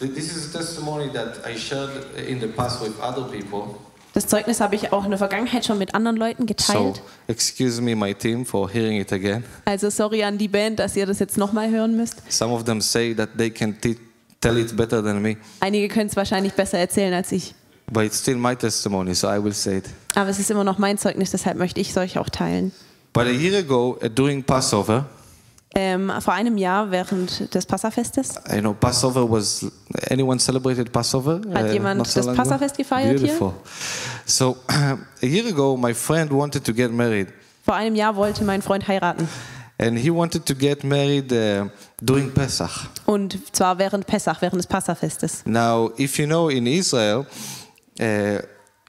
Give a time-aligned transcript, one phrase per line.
[0.00, 1.90] This is a testimony that I shared
[2.28, 3.74] in the past with other people.
[4.14, 7.02] Das Zeugnis habe ich auch in der Vergangenheit schon mit anderen Leuten So, geteilt.
[7.26, 9.44] excuse me, my team, for hearing it again.
[9.64, 12.22] Also sorry an die Band, dass ihr das jetzt nochmal hören müsst.
[12.30, 13.76] Some of them say that they can
[14.40, 17.54] tell it better than me, Einige können es wahrscheinlich besser erzählen als ich.
[17.92, 19.84] but it's still my testimony, so I will say it.
[20.14, 22.72] Aber es ist immer noch mein Zeugnis, deshalb möchte ich es euch auch teilen.
[23.12, 25.06] But a year ago, during Passover,
[25.74, 29.66] Ähm, vor einem Jahr während des Passafestes I know Passover was.
[30.10, 31.40] Anyone celebrated Passover?
[31.52, 32.34] Hat uh, jemand not so das?
[32.34, 33.28] Passafest gefeiert hier?
[33.28, 33.52] Beautiful.
[34.24, 37.28] So a year ago, my friend wanted to get married,
[37.64, 39.28] Vor einem Jahr wollte mein Freund heiraten.
[39.78, 41.68] and he wanted to get married uh,
[42.02, 42.88] during Pesach.
[43.06, 45.44] Und zwar während Pessach, während des Passafestes.
[45.46, 47.26] Now, if you know in Israel,
[48.00, 48.38] uh,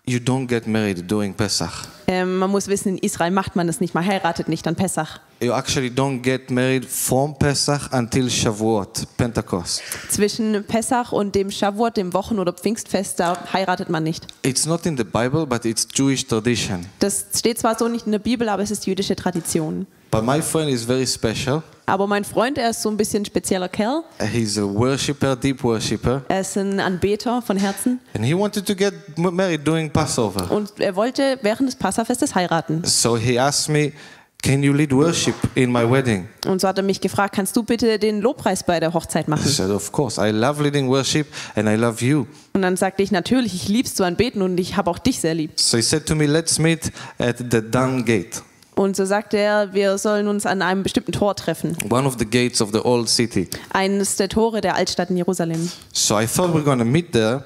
[0.05, 1.87] you don't get married during Pesach.
[2.07, 5.19] Ähm, man muss wissen, in Israel macht man das nicht, man heiratet nicht an Pessach.
[5.41, 9.81] You actually don't get married from Pesach until Shavuot, Pentecost.
[10.09, 14.27] Zwischen Pessach und dem Shavuot, dem Wochen- oder Pfingstfest, da heiratet man nicht.
[14.41, 16.85] It's not in the Bible, but it's Jewish tradition.
[16.99, 19.87] Das steht zwar so nicht in der Bibel, aber es ist jüdische Tradition.
[20.11, 21.63] But my friend is very special.
[21.85, 24.03] Aber mein Freund, er ist so ein bisschen spezieller Kerl.
[24.33, 28.01] He's a worshipper, deep worshipper, Er ist ein Anbeter von Herzen.
[28.13, 30.51] and he wanted to get married during Passover.
[30.51, 32.83] Und er wollte während des Passafestes heiraten.
[32.83, 33.93] So he asked me,
[34.41, 37.63] "Can you lead worship in my wedding?" Und so hat er mich gefragt, kannst du
[37.63, 39.47] bitte den Lobpreis bei der Hochzeit I machen?
[39.49, 40.19] said, "Of course.
[40.19, 43.95] I love leading worship, and I love you." Und dann sagte ich, natürlich, ich lieb's
[43.95, 45.51] zu anbeten und ich habe auch dich sehr lieb.
[45.59, 48.41] So he said to me, "Let's meet at the Dung Gate,
[48.75, 51.75] Und so sagte er, wir sollen uns an einem bestimmten Tor treffen.
[51.89, 55.69] one of the gates of the old city." Eines der Tore der Altstadt in Jerusalem.
[55.91, 57.43] So I thought we're going to meet there,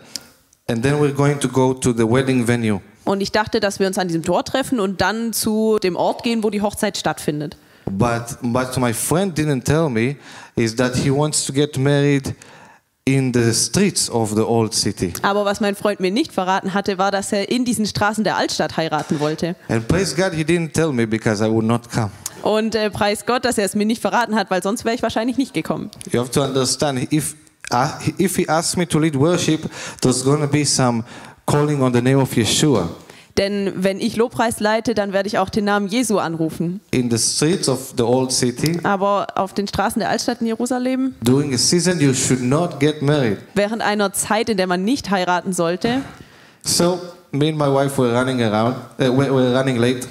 [0.69, 2.79] and then we're going to go to the wedding venue.
[3.05, 6.23] Und ich dachte, dass wir uns an diesem Tor treffen und dann zu dem Ort
[6.23, 7.57] gehen, wo die Hochzeit stattfindet.
[7.85, 10.15] But what my friend didn't tell me
[10.55, 12.33] is that he wants to get married
[13.05, 15.13] in the streets of the old city.
[15.21, 18.37] Aber was mein Freund mir nicht verraten hatte, war, dass er in diesen Straßen der
[18.37, 19.55] Altstadt heiraten wollte.
[19.67, 22.11] And praise God, he didn't tell me because I would not come.
[22.43, 25.01] Und äh, preis Gott, dass er es mir nicht verraten hat, weil sonst wäre ich
[25.01, 25.91] wahrscheinlich nicht gekommen.
[26.11, 27.35] You have to understand if
[27.71, 27.87] uh,
[28.17, 29.69] if he asked me to lead worship,
[30.01, 31.03] there's going to be some
[31.45, 32.89] calling on the name of Yeshua
[33.37, 36.81] Denn wenn ich Lobpreis leite, dann werde ich auch den Namen Jesu anrufen.
[36.91, 38.79] in the streets of the old city.
[38.83, 43.01] Aber auf den Straßen der Altstadt in Jerusalem, During a season, you should not get
[43.01, 43.37] married.
[43.55, 46.01] während einer Zeit, in der man nicht heiraten sollte,
[46.63, 46.99] So
[47.31, 48.75] me and my wife were running around.
[48.99, 50.07] Uh, we were running late.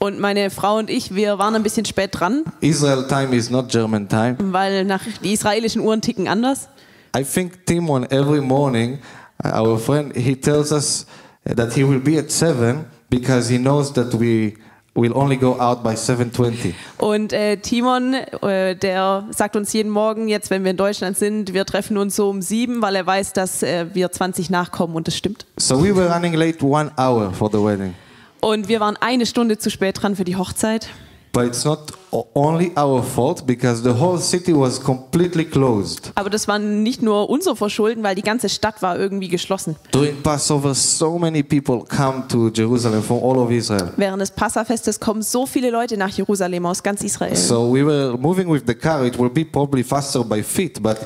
[0.00, 3.68] und meine Frau und ich, wir waren ein bisschen spät dran, Israel time is not
[3.70, 4.36] German time.
[4.40, 6.68] weil nach die israelischen Uhren ticken anders.
[7.16, 8.98] I think Timon every morning,
[9.44, 11.06] our friend, he tells us
[11.44, 14.56] that he will be at seven because he knows that we
[14.96, 16.74] will only go out by 7:20.
[16.98, 21.52] Und äh, Timon, äh, der sagt uns jeden Morgen, jetzt wenn wir in Deutschland sind,
[21.52, 25.06] wir treffen uns so um sieben, weil er weiß, dass äh, wir 20 nachkommen und
[25.06, 25.46] das stimmt.
[25.58, 27.94] So we were running late one hour for the wedding.
[28.40, 30.88] Und wir waren eine Stunde zu spät dran für die Hochzeit.
[31.32, 31.92] But it's not
[32.34, 36.12] only our fault because the whole city was completely closed.
[36.14, 39.76] Aber das war nicht nur unser Verschulden, weil die ganze Stadt war irgendwie geschlossen.
[39.92, 43.88] During Passover, so many people come to Jerusalem from all of Israel.
[43.96, 47.36] Während des Passafestes kommen so viele Leute nach Jerusalem aus ganz Israel.
[47.36, 49.04] So we were moving with the car.
[49.04, 50.96] It will be probably faster by feet, but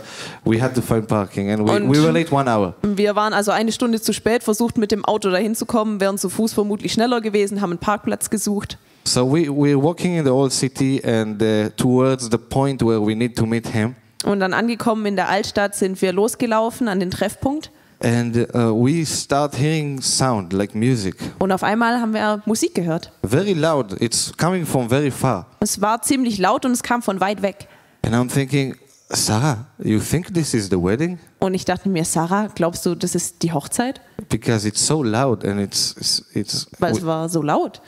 [0.44, 2.74] we had to find parking, and we, Und- we were late one hour.
[2.82, 6.18] Wir waren also eine Stunde zu spät, versucht mit dem Auto dahin zu kommen, wären
[6.18, 8.78] zu Fuß vermutlich schneller gewesen, haben einen Parkplatz gesucht.
[9.04, 13.14] So we we're walking in the old city and uh, towards the point where we
[13.14, 13.94] need to meet him,
[14.24, 17.70] Und dann angekommen in der Altstadt sind wir losgelaufen an den Treffpunkt.
[18.02, 23.10] and uh, we start hearing sound like music, Und auf einmal haben wir Musik gehört.
[23.26, 24.00] very loud.
[24.00, 27.66] It's coming from very far, Es war ziemlich laut und es kam von weit weg.
[28.04, 28.76] and I'm thinking,
[29.12, 31.18] Sarah, you think this is the wedding?
[31.40, 34.00] Und ich dachte mir, Sarah, glaubst du, das ist die Hochzeit?
[34.28, 36.24] Because it's so loud and it's it's.
[36.34, 37.80] it's Weil es war so laut.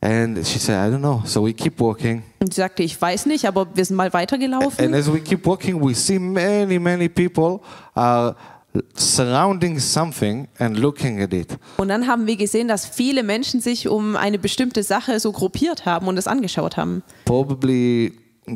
[0.00, 1.22] And she said, I don't know.
[1.24, 2.22] So we keep walking.
[2.40, 4.94] Und sie sagte, ich weiß nicht, aber wir sind mal And weitergelaufen.
[4.94, 7.60] as we keep walking, we see many, many people
[7.94, 8.36] are
[8.94, 11.58] surrounding something and looking at it.
[11.78, 15.84] Und dann haben wir gesehen, dass viele Menschen sich um eine bestimmte Sache so gruppiert
[15.86, 17.02] haben und es angeschaut haben.
[17.24, 18.12] Probably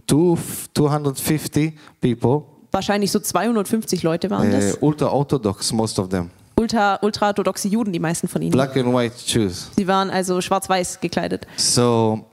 [0.06, 0.38] two,
[0.74, 2.42] 250 people,
[2.74, 4.78] Wahrscheinlich so 250 Leute waren uh, das.
[4.80, 6.30] ultra Orthodox, most of them.
[6.62, 8.52] Ultra, ultra-orthodoxe Juden, die meisten von ihnen.
[8.52, 9.68] Black and white shoes.
[9.76, 11.46] Sie waren also schwarz-weiß gekleidet.
[11.56, 12.24] So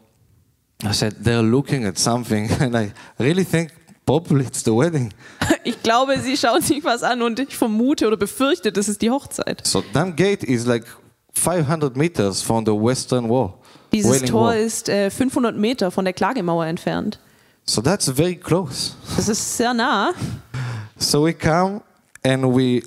[0.83, 3.71] I said, they're looking at something, and I really think
[4.05, 5.11] probably it's the wedding.
[5.65, 9.09] Ich glaube, sie schauen sich was an und ich vermute oder befürchte, das ist die
[9.09, 9.65] Hochzeit.
[9.67, 10.85] So that gate is like
[11.33, 13.55] 500 meters from the western wall.
[13.91, 14.59] Dieses Wailing Tor Wall.
[14.59, 17.19] ist äh, 500 Meter von der Klagemauer entfernt.
[17.65, 18.93] So that's very close.
[19.15, 20.13] Das ist sehr nah.
[20.97, 21.81] So we come
[22.23, 22.81] and we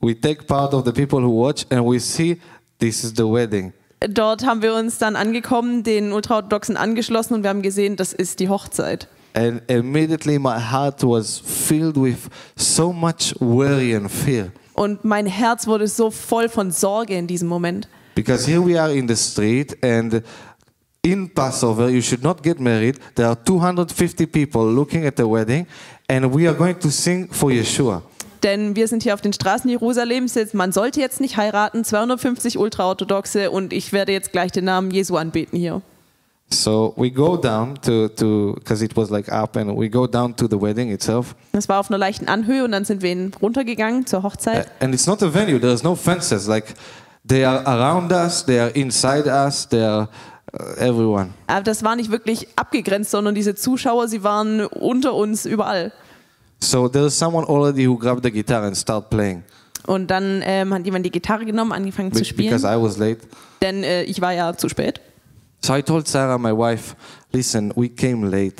[0.00, 2.40] we take part of the people who watch, and we see
[2.78, 3.72] this is the wedding.
[4.00, 8.38] Dort haben wir uns dann angekommen, den Ultraorthodoxen angeschlossen und wir haben gesehen, das ist
[8.38, 9.08] die Hochzeit.
[9.34, 14.52] And immediately my heart was filled with so much worry and fear.
[14.74, 17.88] Und mein Herz wurde so voll von Sorge in diesem Moment.
[18.14, 20.22] Because here we are in the street, and
[21.02, 22.98] in Passover, you should not get married.
[23.16, 25.66] There are 250 people looking at the wedding,
[26.08, 28.02] and we are going to sing for Yeshua.
[28.42, 30.34] Denn wir sind hier auf den Straßen Jerusalems.
[30.34, 34.90] Jetzt, man sollte jetzt nicht heiraten, 250 Ultraorthodoxe und ich werde jetzt gleich den Namen
[34.90, 35.82] Jesu anbeten hier.
[36.50, 40.34] So we go down to to because it was like up, and we go down
[40.36, 41.34] to the wedding itself.
[41.52, 44.66] Das war auf einer leichten Anhöhe und dann sind wir runtergegangen zur Uh, Hochzeit.
[44.80, 45.60] and it's not a venue.
[45.60, 46.46] There's no fences.
[46.46, 46.72] Like
[47.26, 50.08] they are around us, they are inside us, they are
[50.58, 51.34] uh, everyone.
[51.48, 55.92] Aber das war nicht wirklich abgegrenzt, sondern diese Zuschauer, sie waren unter uns überall.
[56.60, 59.42] So there is someone already who grabbed the guitar and start playing
[59.86, 62.96] Und dann ähm, hat jemand die Gitarre genommen, angefangen zu be- because spielen, I was
[62.98, 63.18] late.
[63.62, 65.00] denn äh, ich war ja zu spät.
[65.64, 66.94] So I told Sarah, my wife,
[67.32, 68.56] listen, we came late.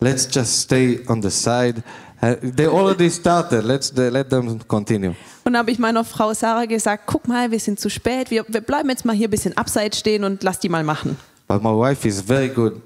[0.00, 1.82] Let's just stay on the side.
[2.22, 3.64] Uh, they already started.
[3.64, 5.10] Let's let them continue.
[5.44, 8.44] Und dann habe ich meiner Frau Sarah gesagt, guck mal, wir sind zu spät, wir,
[8.48, 11.16] wir bleiben jetzt mal hier ein bisschen abseits stehen und lass die mal machen.
[11.48, 12.80] But my wife is very good.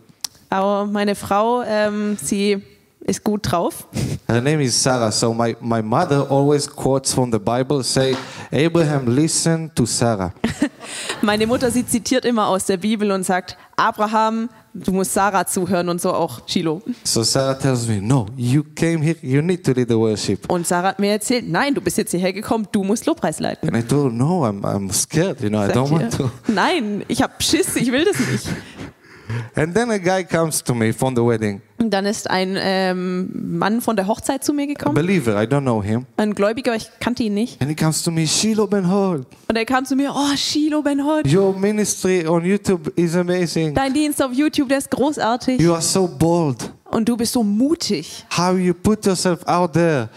[0.51, 2.63] Aber meine Frau, ähm, sie
[3.05, 3.87] ist gut drauf.
[4.27, 5.13] Her name is Sarah.
[5.13, 8.17] So my, my mother always quotes from the Bible, say,
[8.51, 10.33] Abraham listened to Sarah.
[11.23, 15.89] Meine Mutter, sie zitiert immer aus der Bibel und sagt, Abraham, du musst Sarah zuhören
[15.89, 16.83] und so auch Shiloh.
[17.03, 20.51] So Sarah tells me, no, you came here, you need to lead the worship.
[20.51, 23.69] Und Sarah hat mir erzählt, nein, du bist jetzt hierher gekommen, du musst Lobpreis leiten.
[23.69, 26.31] And I told her, no, I'm, I'm scared, you know, I don't want to.
[26.53, 28.49] Nein, ich habe Schiss, ich will das nicht.
[29.55, 33.59] And then a guy comes to me from the wedding, Und dann ist ein ähm,
[33.59, 36.07] Mann von der Hochzeit zu mir a gekommen, believer, I don't know him.
[36.17, 37.61] ein Gläubiger, ich kannte ihn nicht.
[37.61, 40.83] And he comes to me, Shiloh Ben Hol, Und er kam zu mir, oh, Shiloh
[40.83, 43.75] Ben Hod, your ministry on YouTube is amazing.
[43.75, 45.61] dein Dienst auf YouTube, der ist großartig.
[45.61, 46.71] You are so bold.
[46.91, 50.09] Und du bist so mutig, How you put yourself out there.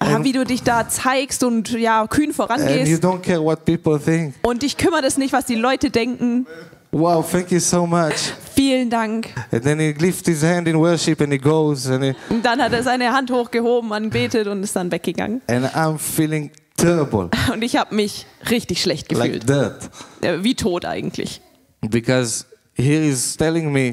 [0.00, 3.02] Ah, wie du dich da zeigst und ja, kühn And you vorangehst.
[3.04, 4.34] don't care what people think.
[4.42, 6.46] Und dich kümmert es nicht, was die Leute denken.
[6.90, 8.32] Wow, thank you so much.
[8.54, 9.28] Vielen Dank.
[9.52, 12.60] And then he lifts his hand in worship and he goes and, he, Und dann
[12.62, 15.42] hat er seine Hand hochgehoben, anbetet und ist dann weggegangen.
[15.48, 19.46] and I'm feeling terrible, Und ich habe mich richtig schlecht like gefühlt.
[19.48, 19.90] that.
[20.22, 21.40] Äh, Wie tot eigentlich.
[21.82, 22.44] Because
[22.74, 23.92] here he's telling me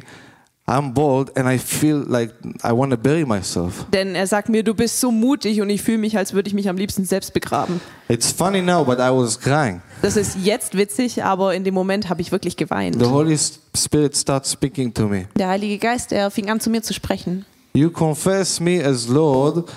[0.68, 2.34] I'm bold and I feel like
[2.64, 3.86] I want to bury myself.
[3.94, 6.56] Denn er sagt mir, du bist so mutig und ich fühle mich, als würde ich
[6.56, 7.82] mich am liebsten selbst begraben.
[8.08, 9.82] It's funny now, but I was crying.
[10.06, 12.96] Das ist jetzt witzig, aber in dem Moment habe ich wirklich geweint.
[13.00, 13.36] The Holy
[13.76, 15.26] Spirit starts speaking to me.
[15.36, 17.44] Der Heilige Geist, er fing an zu mir zu sprechen.
[17.74, 19.68] You confess me as Lord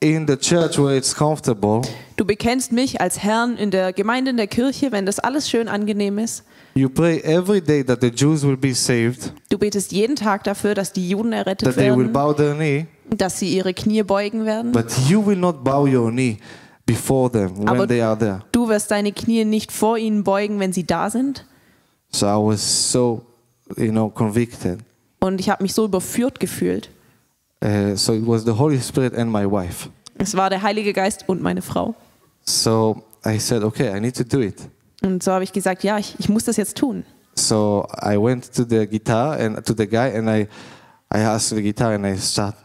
[0.00, 1.80] in the church where it's comfortable.
[2.18, 5.68] Du bekennst mich als Herrn in der Gemeinde, in der Kirche, wenn das alles schön
[5.68, 6.44] angenehm ist.
[6.74, 10.74] You pray every day that the Jews will be saved, Du betest jeden Tag dafür,
[10.74, 14.02] dass die Juden errettet that they will werden, bow their knee, dass sie ihre Knie
[14.02, 14.72] beugen werden.
[14.72, 16.36] but you will not bow your knee
[16.92, 18.42] before them when Aber- they are there.
[18.52, 21.44] Du wirst deine Knie nicht vor ihnen beugen, wenn sie da sind.
[22.10, 23.22] So I was so,
[23.76, 24.80] you know, convicted.
[25.20, 26.90] Und ich habe mich so überführt gefühlt.
[27.64, 29.88] Uh, so it was the Holy Spirit and my wife.
[30.18, 31.94] Es war der Heilige Geist und meine Frau.
[32.44, 34.56] So I said, okay, I need to do it.
[35.02, 37.04] Und so habe ich gesagt, ja, ich, ich muss das jetzt tun.
[37.34, 40.48] So I went to the guitar and to the guy and I,
[41.14, 42.56] I asked the guitar and I start.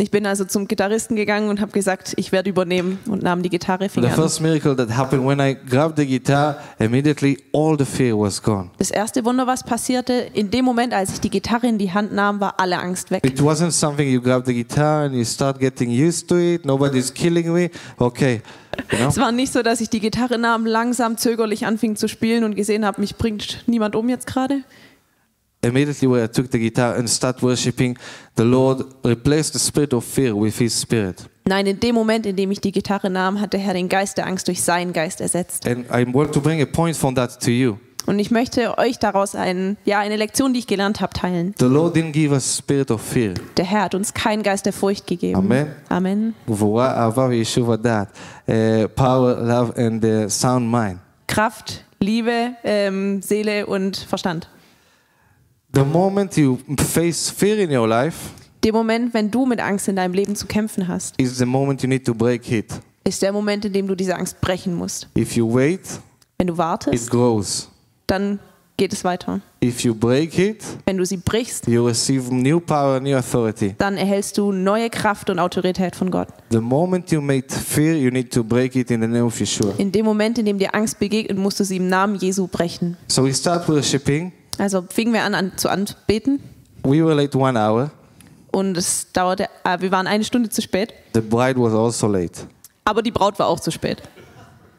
[0.00, 3.50] Ich bin also zum Gitarristen gegangen und habe gesagt, ich werde übernehmen und nahm die
[3.50, 4.14] Gitarre, fing The an.
[4.14, 8.70] first miracle that happened when I grabbed the guitar, immediately all the fear was gone.
[8.78, 12.14] Das erste Wunder, was passierte, in dem Moment, als ich die Gitarre in die Hand
[12.14, 13.26] nahm, war alle Angst weg.
[13.26, 16.64] It wasn't something you grab the guitar and you start getting used to it.
[16.64, 17.70] Nobody's killing me.
[17.98, 18.40] Okay,
[18.90, 19.08] you know.
[19.08, 22.56] Es war nicht so, dass ich die Gitarre nahm, langsam zögerlich anfing zu spielen und
[22.56, 24.62] gesehen habe, mich bringt niemand um jetzt gerade
[25.62, 27.96] immediately when I took the guitar and started worshiping,
[28.36, 31.28] the Lord replaced the spirit of fear with his spirit.
[31.46, 34.18] Nein, in dem Moment, in dem ich die Gitarre nahm, hat der Herr den Geist
[34.18, 35.66] der Angst durch seinen Geist ersetzt.
[35.66, 37.76] And I want to bring a point from that to you.
[38.06, 41.54] Und ich möchte euch daraus einen, ja, eine Lektion, die ich gelernt habe, teilen.
[41.58, 43.34] The Lord didn't give us spirit of fear.
[43.56, 45.38] Der Herr hat uns keinen Geist der Furcht gegeben.
[45.38, 45.74] Amen.
[45.88, 46.34] Amen.
[48.46, 50.98] Eh, power, love and eh, sound mind.
[51.26, 54.48] Kraft, Liebe, ähm, Seele und Verstand.
[55.72, 58.16] The moment you face fear in your life
[58.64, 61.82] Der Moment, wenn du mit Angst in deinem Leben zu kämpfen hast, is the moment
[61.82, 62.66] you need to break it.
[63.04, 65.08] ist der Moment, in dem du diese Angst brechen musst.
[65.16, 65.80] If you wait,
[66.38, 67.70] Wenn du it wartest, grows.
[68.06, 68.38] dann
[68.76, 69.40] geht es weiter.
[69.62, 73.74] If you break it, Wenn du sie brichst, you receive new power, new authority.
[73.78, 76.28] dann erhältst du neue Kraft und Autorität von Gott.
[76.50, 79.72] The moment you made fear, you need to break it in the name of Yeshua.
[79.78, 82.96] In dem Moment, in dem dir Angst begegnet, musst du sie im Namen Jesu brechen.
[83.06, 84.32] So we start worshiping.
[84.58, 86.40] Also fingen wir an, an zu anbeten
[86.82, 87.90] We were late one hour.
[88.52, 92.46] und es dauerte, äh, wir waren eine Stunde zu spät, The bride was also late.
[92.84, 94.02] aber die Braut war auch zu spät.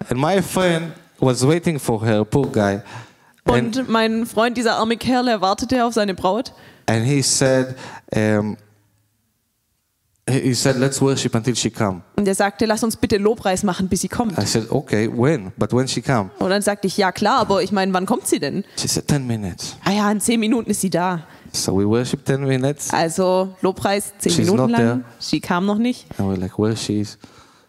[0.10, 2.82] And my friend was waiting for her, poor guy.
[3.46, 6.54] And, Und mein Freund, dieser arme Kerl, er wartete auf seine Braut
[6.88, 7.76] and he said,
[8.16, 8.58] um,
[10.40, 12.02] he said, let's worship until she come.
[12.16, 14.38] und er sagte, lass uns bitte Lobpreis machen, bis sie kommt.
[14.38, 15.52] I said, okay, when?
[15.58, 16.30] But when she come?
[16.40, 18.64] Und dann sagte ich, ja klar, aber ich meine, wann kommt sie denn?
[18.78, 19.76] She said, 10 minutes.
[19.84, 21.22] Ah ja, in zehn Minuten ist sie da.
[21.54, 22.94] So we worship 10 minutes.
[22.94, 24.90] Also Lobpreis zehn She's Minuten not there.
[24.90, 25.06] lang.
[25.20, 26.06] Sie kam noch nicht.
[26.18, 27.18] And we're like, where she is?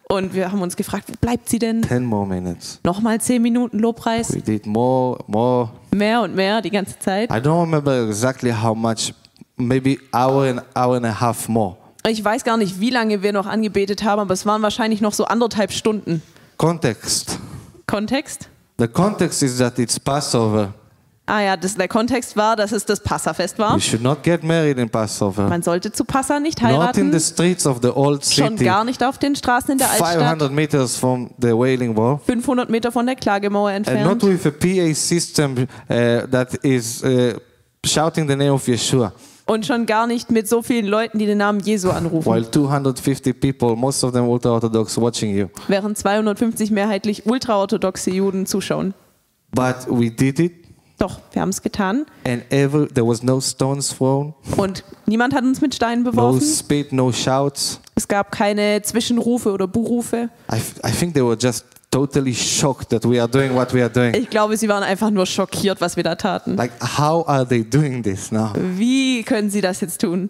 [0.09, 1.81] Und wir haben uns gefragt, wo bleibt sie denn?
[1.81, 2.79] 10 more minutes.
[2.83, 4.33] Nochmal zehn Minuten Lobpreis.
[4.33, 5.69] We did more, more.
[5.91, 7.29] Mehr und mehr die ganze Zeit.
[7.31, 9.13] I don't remember exactly how much,
[9.57, 11.77] maybe hour and hour and a half more.
[12.07, 15.13] Ich weiß gar nicht, wie lange wir noch angebetet haben, aber es waren wahrscheinlich noch
[15.13, 16.21] so anderthalb Stunden.
[16.57, 17.39] Context.
[17.87, 18.49] Kontext?
[18.77, 20.73] The context is that it's Passover.
[21.25, 23.75] Ah ja, das, der Kontext war, dass es das Passafest war.
[23.75, 25.47] You should not get married in Passover.
[25.47, 27.11] Man sollte zu Passa nicht Not in heiraten.
[27.13, 30.15] the streets of the old Schon city, gar nicht auf den Straßen in der Altstadt.
[30.17, 32.19] 500 meters from the Wailing Wall.
[32.25, 34.23] 500 Meter von der Klagemauer And not entfernt.
[34.23, 37.39] with a PA system uh, that is uh,
[37.85, 39.13] shouting the name of Yeshua.
[39.45, 42.31] Und schon gar nicht mit so vielen Leuten, die den Namen Jesu anrufen.
[42.33, 45.47] While 250 people, most of them ultra Orthodox, watching you.
[45.67, 48.93] Während 250 mehrheitlich ultraorthodoxe Juden zuschauen.
[49.51, 50.53] But we did it,
[50.97, 52.05] Doch, wir haben es getan.
[52.25, 56.41] and ever there was no stones thrown, Und niemand hat uns mit Steinen no beworfen.
[56.47, 57.81] spit, no shouts.
[57.95, 60.29] Es gab keine Zwischenrufe oder Buhrufe.
[60.51, 60.57] I,
[60.87, 64.13] I think they were just totally shocked that we are doing what we are doing.
[64.15, 66.55] Ich glaube, sie waren einfach nur schockiert, was wir da taten.
[66.57, 68.51] Like, how are they doing this now?
[68.77, 70.29] Wie können sie das jetzt tun?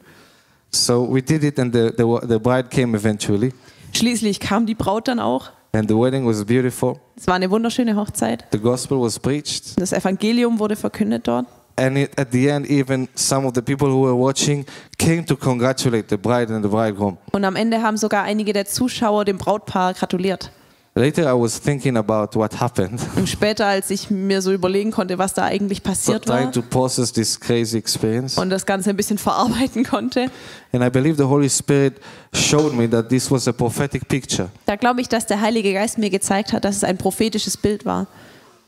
[0.72, 3.54] So we did it, and the, the, the bride came eventually,
[3.94, 5.52] Schließlich kam die Braut dann auch.
[5.76, 6.98] and the wedding was beautiful.
[7.16, 8.46] Es war eine wunderschöne Hochzeit.
[8.52, 11.46] The gospel was preached, Das Evangelium wurde verkündet dort.
[11.76, 14.66] and it, at the end, even some of the people who were watching
[14.98, 17.18] came to congratulate the bride and the bridegroom.
[17.32, 20.52] Und am Ende haben sogar einige der Zuschauer dem Brautpaar gratuliert.
[20.96, 25.18] Later, I was thinking about what happened, Und später, als ich mir so überlegen konnte,
[25.18, 28.38] was da eigentlich passiert war trying to process this crazy experience.
[28.38, 30.30] und das Ganze ein bisschen verarbeiten konnte,
[30.72, 31.96] And I believe the Holy Spirit
[32.32, 34.50] showed me that this was a prophetic picture.
[34.68, 37.86] da glaube ich, dass der Heilige Geist mir gezeigt hat, dass es ein prophetisches Bild
[37.86, 38.06] war.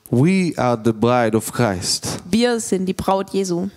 [0.10, 2.20] We are the bride of Christ.
[2.30, 3.70] Wir sind die Braut Jesu.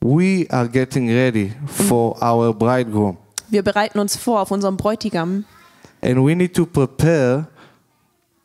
[0.00, 3.16] We are getting ready for our bridegroom.
[3.48, 5.44] Wir bereiten uns vor auf unseren Bräutigam.
[6.00, 7.46] And we need to prepare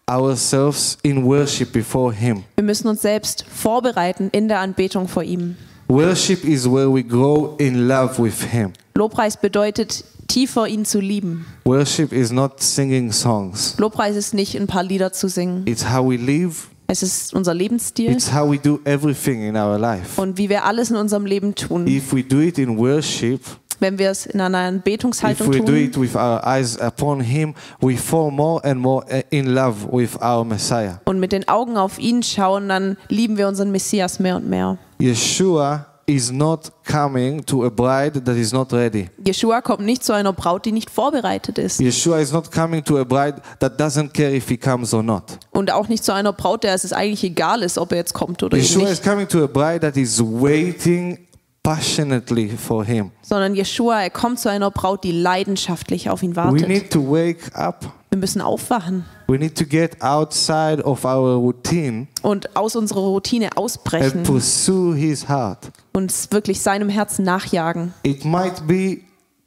[0.10, 2.44] ourselves in worship before Him.
[2.56, 5.56] Wir müssen uns selbst vorbereiten in der Anbetung vor ihm.
[5.90, 8.74] Worship is where we grow in love with Him.
[8.96, 11.46] Lobpreis bedeutet, tiefer ihn zu lieben.
[11.66, 15.64] Worship is not singing songs, Lobpreis ist nicht ein paar Lieder zu singen.
[15.66, 19.78] it's how we live, Es ist unser Lebensstil it's how we do everything in our
[19.78, 20.20] life.
[20.22, 21.86] und wie wir alles in unserem Leben tun.
[21.88, 23.42] If we do it in worship,
[23.80, 27.96] Wenn wir es in einer Anbetungshaltung do tun, it with our eyes upon Him, we
[27.96, 31.00] fall more and more in love with our Messiah.
[31.06, 34.78] und mit den Augen auf ihn schauen, dann lieben wir unseren Messias mehr und mehr.
[35.00, 39.10] Yeshua is not coming to a bride that is not ready.
[39.26, 41.82] Jeshua kommt nicht zu einer Braut, die nicht vorbereitet ist.
[41.82, 45.24] Yeshua is not coming to a bride that doesn't care if he comes or not.
[45.52, 48.42] Und auch nicht zu einer Braut, der es eigentlich egal ist, ob er jetzt kommt
[48.42, 49.04] oder eben Yeshua is nicht.
[49.04, 51.20] coming to a bride that is waiting
[51.68, 53.12] passionately for him.
[53.22, 56.68] Sondern Jeshua, er kommt zu einer Braut, die leidenschaftlich auf ihn We wartet.
[56.68, 57.92] need to wake up.
[58.10, 63.48] Wir müssen aufwachen We need to get outside of our routine und aus unserer Routine
[63.48, 65.70] and ausbrechen pursue his heart.
[65.92, 67.94] und wirklich seinem Herzen nachjagen.
[68.04, 69.00] It might be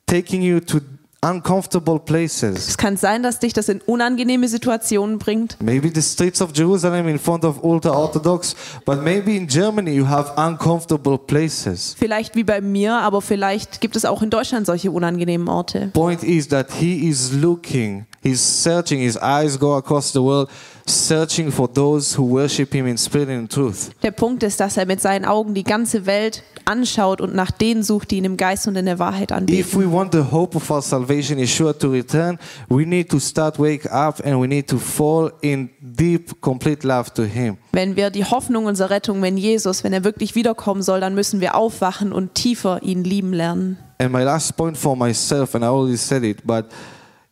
[0.04, 0.80] taking you to
[1.22, 2.68] uncomfortable places.
[2.68, 5.56] Es kann sein, dass dich das in unangenehme Situationen bringt.
[5.60, 10.08] Maybe the streets of Jerusalem in front of ultra Orthodox, but maybe in Germany you
[10.08, 11.94] have uncomfortable places.
[11.98, 15.90] Vielleicht wie bei mir, aber vielleicht gibt es auch in Deutschland solche unangenehmen Orte.
[15.92, 20.48] Point is that he is looking, he's searching, his eyes go across the world,
[20.90, 23.90] searching for those who worship him in spirit and in truth.
[24.02, 27.82] Der Punkt ist, dass er mit seinen Augen die ganze Welt anschaut und nach denen
[27.82, 29.80] sucht, die ihn im Geist und in der Wahrheit If anbeten.
[29.80, 33.86] we want the hope of our salvation, Yeshua, to return, we need to start wake
[33.90, 37.56] up and we need to fall in deep, complete love to him.
[37.72, 41.40] Wenn wir die Hoffnung unserer Rettung, wenn Jesus, wenn er wirklich wiederkommen soll, dann müssen
[41.40, 43.78] wir aufwachen und tiefer ihn lieben lernen.
[43.98, 46.66] And my last point for myself, and I already said it, but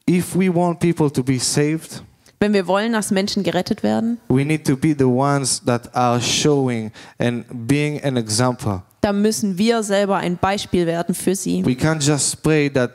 [0.09, 2.03] if we want people to be saved,
[2.41, 6.21] Wenn wir wollen, dass Menschen gerettet werden, we need to be the ones that are
[6.21, 8.83] showing and being an example.
[9.01, 11.65] dann müssen wir selber ein Beispiel werden für sie.
[11.65, 12.93] We can't just pray that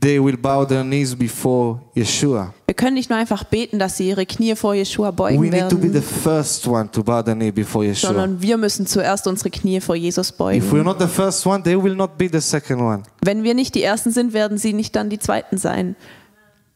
[0.00, 2.52] they will bow their knees before Yeshua.
[2.66, 5.68] Wir können nicht nur einfach beten, dass sie ihre Knie vor Jeschua We beugen need
[5.68, 8.08] to be the werden, first one to bow their knee before Yeshua.
[8.08, 10.82] sondern wir müssen zuerst unsere Knie vor Jesus If we're beugen.
[10.84, 13.02] not the first one, they will not be the second one.
[13.24, 15.94] Wenn wir nicht die Ersten sind, werden sie nicht dann die Zweiten sein.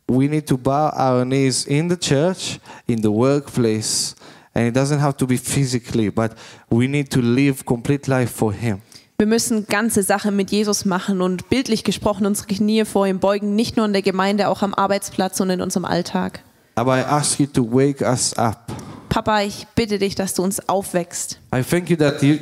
[0.08, 4.14] We need to bow our knees in the church, in the workplace,
[4.54, 6.32] and it doesn't have to be physically, but
[6.70, 8.80] we need to live complete life for Him.
[9.18, 13.56] Wir müssen ganze Sachen mit Jesus machen und bildlich gesprochen unsere Knie vor ihm beugen,
[13.56, 16.44] nicht nur in der Gemeinde, auch am Arbeitsplatz und in unserem Alltag.
[16.76, 18.70] Aber I ask you to wake us up.
[19.08, 21.40] Papa, ich bitte dich, dass du uns aufwächst.
[21.52, 22.36] I thank you that you,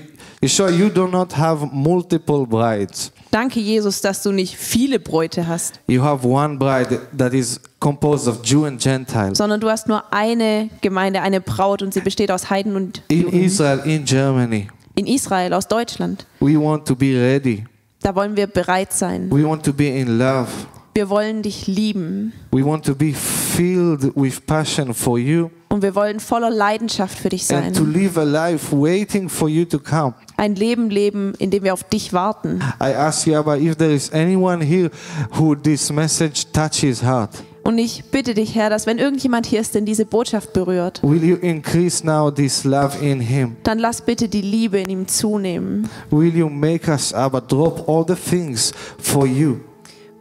[0.44, 3.10] Yeshua, you do not have multiple brides.
[3.30, 8.28] Danke, Jesus, dass du nicht viele Bräute hast, You have one bride that is composed
[8.28, 9.38] of Jew and Gentiles.
[9.38, 13.22] sondern du hast nur eine Gemeinde, eine Braut und sie besteht aus Heiden und In
[13.22, 13.42] Juden.
[13.42, 16.26] Israel, in Germany, In Israel, aus Deutschland.
[16.40, 17.64] we want to be ready.
[18.02, 19.30] Da wollen wir bereit sein.
[19.30, 20.48] We want to be in love.
[20.94, 25.96] Wir wollen dich lieben We want to be filled with passion for you und wir
[25.96, 27.92] wollen voller Leidenschaft für dich and to sein.
[27.92, 30.14] live a life waiting for you to come.
[30.36, 32.60] Ein Leben leben, in dem wir auf dich warten.
[32.80, 34.88] I ask you, Abba, if there is anyone here
[35.36, 37.30] who this message touches heart,
[37.64, 41.24] Und ich bitte dich, Herr, dass wenn irgendjemand hier ist, den diese Botschaft berührt, will
[41.24, 43.56] you increase now this love in him?
[43.64, 45.88] dann lass bitte die Liebe in ihm zunehmen.
[46.10, 49.56] Will you make us, Abba, drop all the things for you?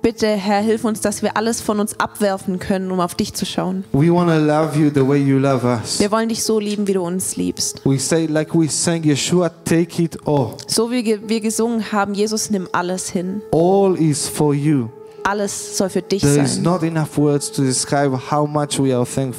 [0.04, 3.46] Bitte, Herr, hilf uns, dass wir alles von uns abwerfen können, um auf dich zu
[3.46, 3.86] schauen.
[3.94, 5.98] We want to love you the way you love us.
[5.98, 7.80] Wir wollen dich so lieben, wie du uns liebst.
[7.86, 10.56] We say, like we sang, Yeshua, take it all.
[10.68, 13.42] So wie wir gesungen haben, Jesus, nimm alles hin.
[13.54, 14.90] All is for you.
[15.24, 16.66] Alles soll für dich There sein.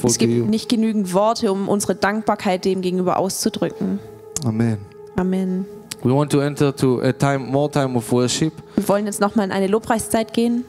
[0.04, 3.98] Es gibt nicht genügend Worte, um unsere Dankbarkeit dem gegenüber auszudrücken.
[4.46, 4.78] Amen.
[5.14, 5.66] Amen.
[6.04, 8.52] We want to enter to a time, more time of worship.
[8.76, 10.66] Wir wollen jetzt nochmal in eine Lobpreiszeit gehen.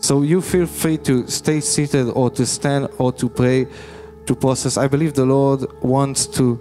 [0.00, 3.66] So you feel free to stay seated or to stand or to pray
[4.26, 4.76] to process.
[4.76, 6.58] I believe the Lord wants to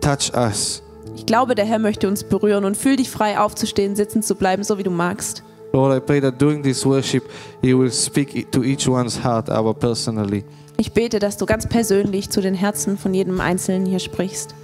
[0.00, 0.82] touch us.
[1.14, 4.64] Ich glaube, der Herr möchte uns berühren und fühl dich frei aufzustehen, sitzen zu bleiben,
[4.64, 5.42] so wie du magst.
[5.74, 7.24] Lord, I pray that during this worship,
[7.60, 10.42] He will speak to each one's heart, our personally.
[10.78, 14.54] Ich bete, dass du ganz persönlich zu den Herzen von jedem Einzelnen hier sprichst.